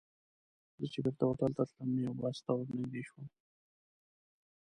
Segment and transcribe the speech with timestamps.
[0.79, 3.25] زه چې بېرته هوټل ته تلم، یوه بس ته ور نږدې شوم.